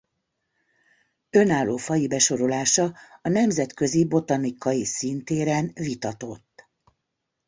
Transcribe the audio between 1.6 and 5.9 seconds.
faji besorolása a nemzetközi botanikai színtéren